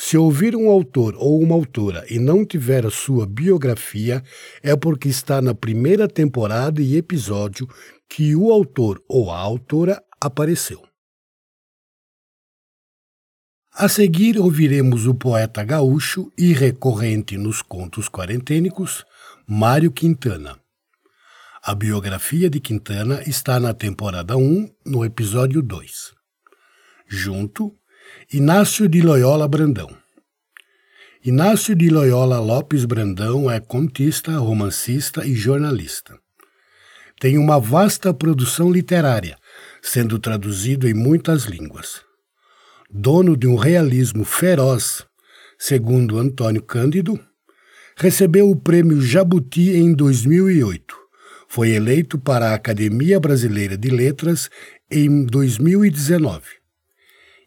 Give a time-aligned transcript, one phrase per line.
[0.00, 4.22] se ouvir um autor ou uma autora e não tiver a sua biografia,
[4.62, 7.68] é porque está na primeira temporada e episódio
[8.08, 10.80] que o autor ou a autora apareceu.
[13.74, 19.04] A seguir, ouviremos o poeta gaúcho e recorrente nos contos quarentênicos,
[19.48, 20.60] Mário Quintana.
[21.60, 26.14] A biografia de Quintana está na temporada 1, no episódio 2.
[27.08, 27.76] Junto,
[28.30, 29.88] Inácio de Loyola Brandão.
[31.24, 36.14] Inácio de Loyola Lopes Brandão é contista, romancista e jornalista.
[37.18, 39.38] Tem uma vasta produção literária,
[39.80, 42.02] sendo traduzido em muitas línguas.
[42.90, 45.06] Dono de um realismo feroz,
[45.58, 47.18] segundo Antônio Cândido,
[47.96, 50.94] recebeu o prêmio Jabuti em 2008.
[51.48, 54.50] Foi eleito para a Academia Brasileira de Letras
[54.90, 56.57] em 2019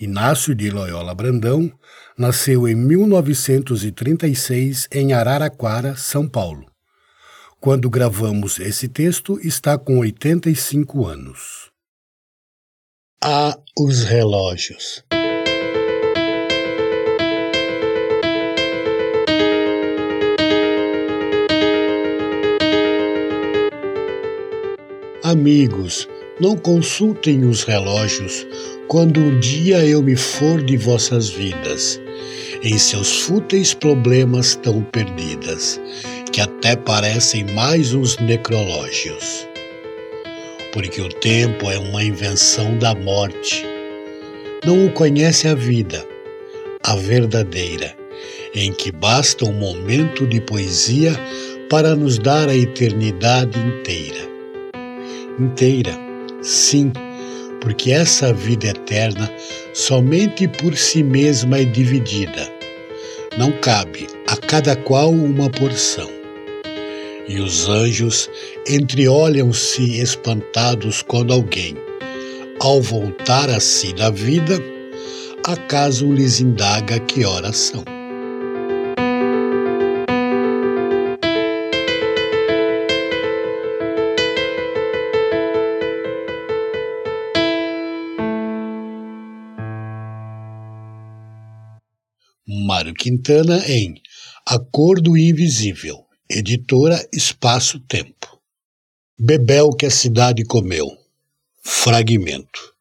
[0.00, 1.72] Inácio de Loyola Brandão
[2.16, 6.66] nasceu em 1936 em Araraquara, São Paulo.
[7.60, 11.72] Quando gravamos esse texto, está com 85 anos.
[13.20, 15.02] A os relógios.
[25.24, 26.08] Amigos,
[26.40, 28.46] não consultem os relógios
[28.88, 32.00] quando um dia eu me for de vossas vidas,
[32.62, 35.78] em seus fúteis problemas tão perdidas,
[36.32, 39.46] que até parecem mais uns necrológios.
[40.72, 43.62] Porque o tempo é uma invenção da morte.
[44.64, 46.04] Não o conhece a vida,
[46.82, 47.94] a verdadeira,
[48.54, 51.12] em que basta um momento de poesia
[51.68, 54.26] para nos dar a eternidade inteira.
[55.38, 55.92] Inteira,
[56.42, 56.90] sim
[57.60, 59.32] porque essa vida eterna
[59.74, 62.52] somente por si mesma é dividida.
[63.36, 66.08] Não cabe a cada qual uma porção.
[67.28, 68.30] E os anjos
[68.66, 71.76] entreolham-se espantados quando alguém,
[72.60, 74.58] ao voltar a si da vida,
[75.44, 77.97] acaso lhes indaga que horas são.
[92.98, 93.94] Quintana em
[94.44, 98.40] Acordo Invisível, editora Espaço Tempo.
[99.16, 100.88] Bebel que a cidade comeu.
[101.62, 102.74] Fragmento.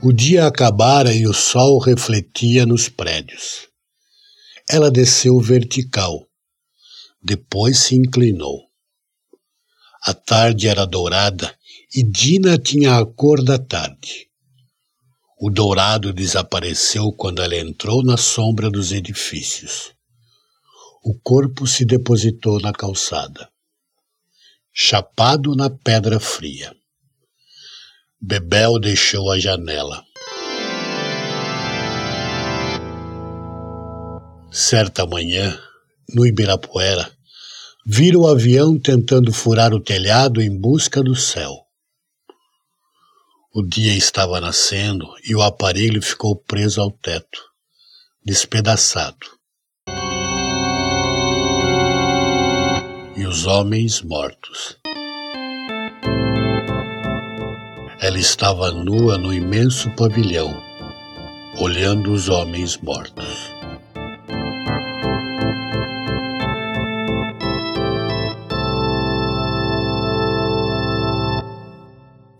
[0.00, 3.67] O dia acabara e o sol refletia nos prédios.
[4.70, 6.28] Ela desceu vertical,
[7.22, 8.68] depois se inclinou.
[10.02, 11.56] A tarde era dourada
[11.94, 14.28] e Dina tinha a cor da tarde.
[15.40, 19.94] O dourado desapareceu quando ela entrou na sombra dos edifícios.
[21.02, 23.48] O corpo se depositou na calçada,
[24.72, 26.76] chapado na pedra fria.
[28.20, 30.04] Bebel deixou a janela.
[34.50, 35.60] Certa manhã,
[36.14, 37.12] no Ibirapuera,
[37.86, 41.52] vira o avião tentando furar o telhado em busca do céu.
[43.54, 47.44] O dia estava nascendo e o aparelho ficou preso ao teto,
[48.24, 49.26] despedaçado.
[53.16, 54.78] E os homens mortos.
[58.00, 60.58] Ela estava nua no imenso pavilhão,
[61.58, 63.57] olhando os homens mortos.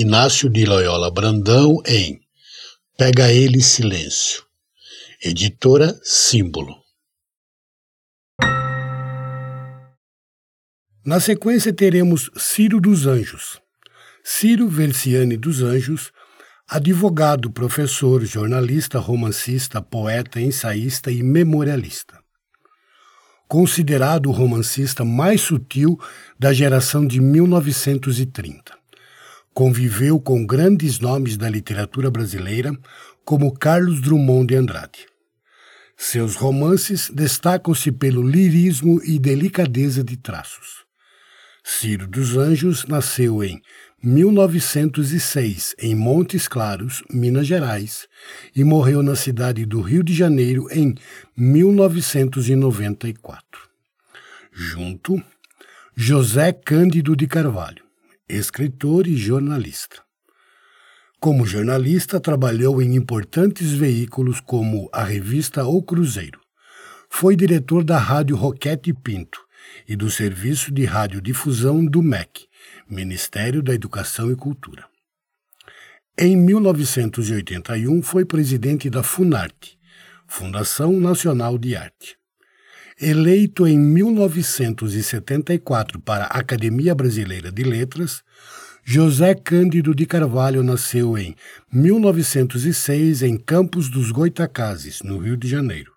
[0.00, 2.18] Inácio de Loyola Brandão em
[2.96, 4.42] Pega Ele Silêncio.
[5.22, 6.74] Editora Símbolo.
[11.04, 13.60] Na sequência teremos Ciro dos Anjos.
[14.24, 16.10] Ciro Versiani dos Anjos,
[16.66, 22.18] advogado, professor, jornalista, romancista, poeta, ensaísta e memorialista.
[23.46, 26.00] Considerado o romancista mais sutil
[26.38, 28.79] da geração de 1930
[29.60, 32.74] conviveu com grandes nomes da literatura brasileira,
[33.26, 35.06] como Carlos Drummond de Andrade.
[35.98, 40.86] Seus romances destacam-se pelo lirismo e delicadeza de traços.
[41.62, 43.60] Ciro dos Anjos nasceu em
[44.02, 48.08] 1906 em Montes Claros, Minas Gerais,
[48.56, 50.94] e morreu na cidade do Rio de Janeiro em
[51.36, 53.68] 1994.
[54.50, 55.22] Junto,
[55.94, 57.89] José Cândido de Carvalho
[58.36, 60.02] escritor e jornalista.
[61.18, 66.40] Como jornalista, trabalhou em importantes veículos como a revista O Cruzeiro.
[67.10, 69.40] Foi diretor da Rádio Roquete Pinto
[69.86, 72.46] e do Serviço de Radiodifusão do MEC,
[72.88, 74.86] Ministério da Educação e Cultura.
[76.18, 79.78] Em 1981, foi presidente da FUNARTE,
[80.26, 82.19] Fundação Nacional de Arte.
[83.00, 88.22] Eleito em 1974 para a Academia Brasileira de Letras,
[88.84, 91.34] José Cândido de Carvalho nasceu em
[91.72, 95.92] 1906 em Campos dos Goitacazes, no Rio de Janeiro.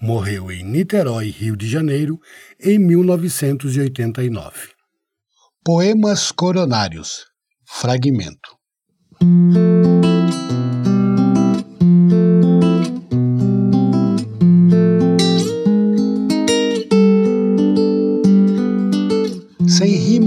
[0.00, 2.18] Morreu em Niterói, Rio de Janeiro,
[2.60, 4.70] em 1989.
[5.64, 7.26] Poemas Coronários
[7.64, 8.58] Fragmento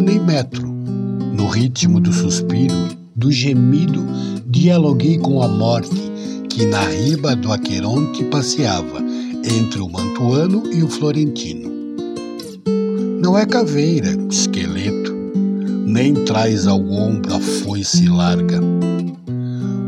[0.00, 0.68] nem metro.
[1.32, 2.74] No ritmo do suspiro,
[3.14, 4.04] do gemido,
[4.46, 5.96] dialoguei com a morte,
[6.48, 8.98] que na riba do Aqueronte passeava
[9.44, 11.70] entre o mantuano e o florentino.
[13.20, 15.14] Não é caveira, esqueleto,
[15.86, 18.60] nem traz ao ombro a foice larga.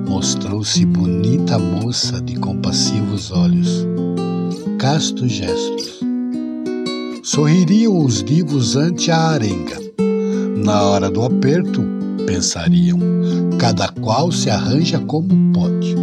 [0.09, 3.87] Mostrou-se bonita moça de compassivos olhos,
[4.79, 6.01] castos gestos
[7.31, 9.80] sorririam os divos ante a arenga.
[10.65, 11.83] Na hora do aperto,
[12.27, 12.99] pensariam,
[13.59, 15.97] cada qual se arranja como pode.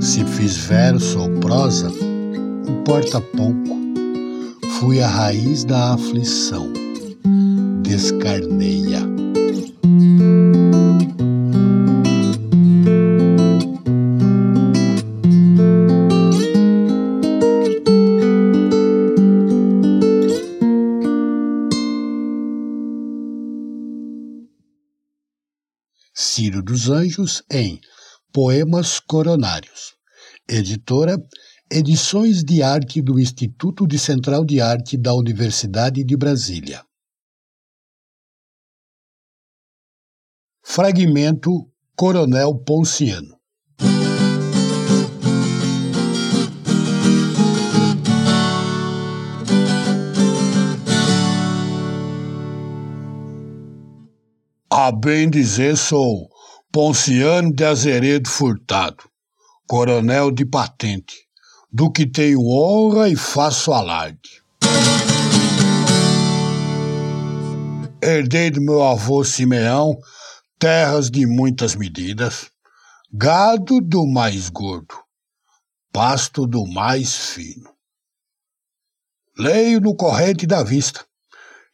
[0.00, 1.88] Se fiz verso ou prosa,
[2.68, 3.78] importa pouco.
[4.78, 6.72] Fui a raiz da aflição,
[7.82, 9.17] descarneia.
[26.48, 27.78] Ciro dos Anjos em
[28.32, 29.96] Poemas Coronários.
[30.48, 31.18] Editora
[31.70, 36.82] Edições de Arte do Instituto de Central de Arte da Universidade de Brasília.
[40.64, 43.36] Fragmento Coronel Ponciano.
[54.72, 56.37] A bem dizer, sou
[56.70, 59.08] Ponciano de Azeredo Furtado,
[59.66, 61.16] coronel de patente,
[61.72, 64.42] do que tenho honra e faço alarde.
[68.02, 69.98] Herdei do meu avô Simeão
[70.58, 72.50] terras de muitas medidas,
[73.10, 74.94] gado do mais gordo,
[75.90, 77.72] pasto do mais fino.
[79.38, 81.02] Leio no corrente da vista,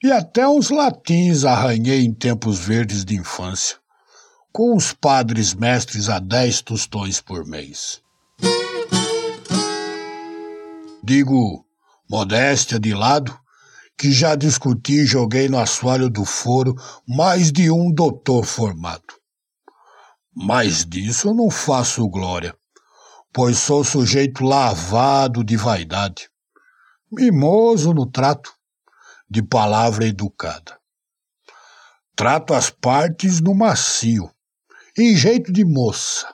[0.03, 3.79] e até uns latins arranhei em tempos verdes de infância,
[4.57, 8.01] com os padres mestres a dez tostões por mês.
[11.03, 11.67] Digo,
[12.09, 13.37] modéstia de lado,
[13.99, 19.15] que já discuti e joguei no assoalho do foro mais de um doutor formado.
[20.33, 22.57] Mas disso não faço glória,
[23.33, 26.31] pois sou sujeito lavado de vaidade,
[27.11, 28.55] mimoso no trato,
[29.29, 30.79] de palavra educada.
[32.15, 34.31] Trato as partes no macio,
[34.97, 36.33] em jeito de moça.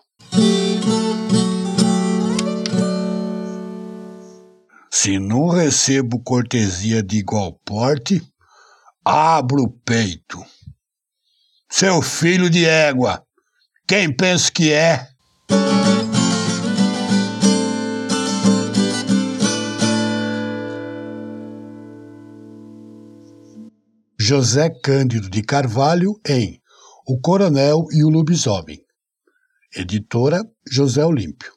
[4.90, 8.20] Se não recebo cortesia de igual porte,
[9.02, 10.44] abro o peito.
[11.70, 13.24] Seu filho de égua,
[13.88, 15.08] quem pensa que é?
[24.20, 26.59] José Cândido de Carvalho em
[27.12, 28.84] O Coronel e o Lobisomem.
[29.74, 31.52] Editora José Olímpio.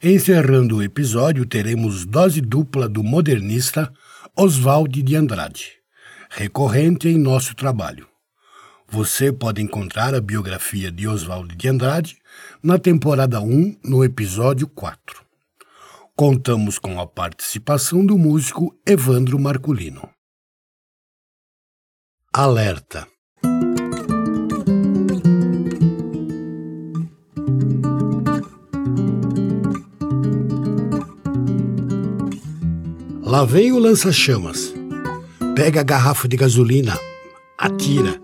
[0.00, 3.92] Encerrando o episódio, teremos dose dupla do modernista
[4.36, 5.72] Oswald de Andrade,
[6.30, 8.06] recorrente em nosso trabalho.
[8.86, 12.16] Você pode encontrar a biografia de Oswald de Andrade
[12.62, 15.24] na temporada 1, no episódio 4.
[16.14, 20.08] Contamos com a participação do músico Evandro Marculino.
[22.38, 23.08] Alerta!
[33.22, 34.74] Lá vem o lança-chamas.
[35.54, 36.98] Pega a garrafa de gasolina,
[37.56, 38.20] atira.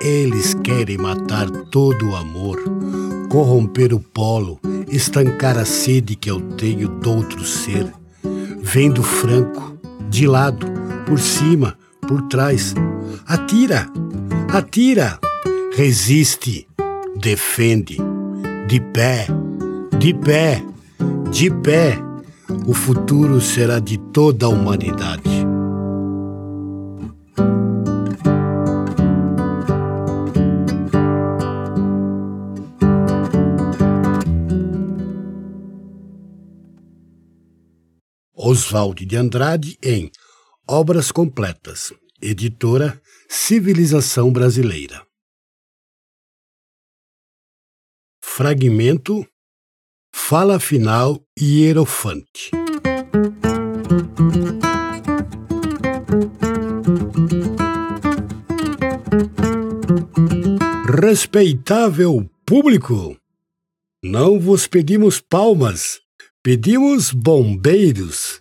[0.00, 2.62] Eles querem matar todo o amor,
[3.28, 7.92] corromper o polo, estancar a sede que eu tenho do outro ser.
[8.62, 9.76] Vendo franco,
[10.08, 10.68] de lado,
[11.04, 12.74] por cima, por trás.
[13.26, 13.90] Atira,
[14.52, 15.18] atira,
[15.76, 16.66] resiste,
[17.16, 17.98] defende,
[18.68, 19.26] de pé,
[19.98, 20.64] de pé,
[21.32, 21.98] de pé.
[22.66, 25.44] O futuro será de toda a humanidade.
[38.36, 40.10] Oswald de Andrade em
[40.66, 41.92] Obras Completas,
[42.22, 45.06] editora Civilização Brasileira.
[48.22, 49.28] Fragmento
[50.14, 52.50] Fala Final Hierofante.
[61.02, 63.14] Respeitável público,
[64.02, 66.04] não vos pedimos palmas
[66.44, 68.38] Pedimos bombeiros.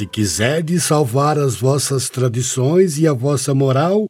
[0.00, 4.06] Se quiserdes salvar as vossas tradições e a vossa moral,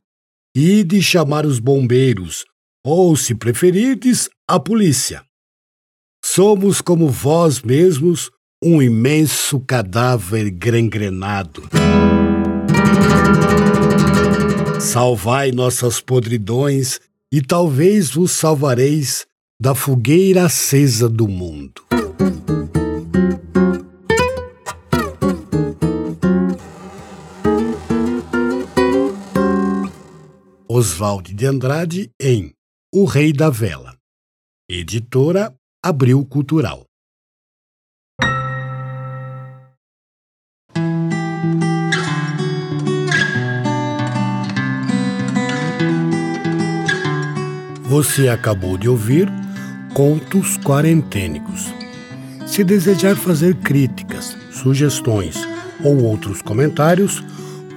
[0.54, 2.44] ide chamar os bombeiros,
[2.86, 5.24] ou, se preferirdes, a polícia.
[6.24, 8.30] Somos como vós mesmos,
[8.62, 11.64] um imenso cadáver gangrenado.
[14.78, 17.00] Salvai nossas podridões
[17.32, 19.26] e talvez vos salvareis
[19.60, 21.82] da fogueira acesa do mundo.
[30.80, 32.54] Oswald de Andrade em
[32.90, 33.98] O Rei da Vela.
[34.66, 36.86] Editora Abril Cultural.
[47.82, 49.28] Você acabou de ouvir
[49.92, 51.66] Contos Quarentênicos.
[52.46, 55.36] Se desejar fazer críticas, sugestões
[55.84, 57.22] ou outros comentários,